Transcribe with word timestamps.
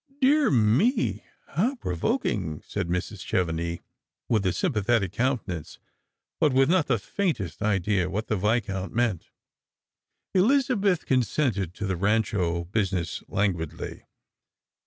"Dear 0.19 0.49
me, 0.49 1.23
how 1.49 1.75
provoking!" 1.75 2.63
said 2.65 2.87
Mrs. 2.87 3.23
Chevenix, 3.23 3.83
with 4.27 4.43
a 4.47 4.51
sympathetic 4.51 5.11
countenance, 5.11 5.77
but 6.39 6.51
with 6.51 6.71
not 6.71 6.87
the 6.87 6.97
faintest 6.97 7.61
idea 7.61 8.09
what 8.09 8.25
the 8.25 8.35
Viscount 8.35 8.95
meant. 8.95 9.25
Elizabeth 10.33 11.05
consented 11.05 11.75
to 11.75 11.85
the 11.85 11.97
Rancho 11.97 12.63
business 12.63 13.21
languidly. 13.27 14.05